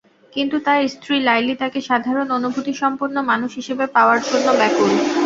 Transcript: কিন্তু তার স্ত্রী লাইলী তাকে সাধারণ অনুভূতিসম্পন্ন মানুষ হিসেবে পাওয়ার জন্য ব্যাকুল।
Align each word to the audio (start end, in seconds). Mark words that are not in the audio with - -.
কিন্তু 0.33 0.55
তার 0.65 0.79
স্ত্রী 0.93 1.15
লাইলী 1.21 1.53
তাকে 1.61 1.79
সাধারণ 1.89 2.27
অনুভূতিসম্পন্ন 2.37 3.15
মানুষ 3.31 3.51
হিসেবে 3.59 3.85
পাওয়ার 3.95 4.19
জন্য 4.27 4.47
ব্যাকুল। 4.59 4.91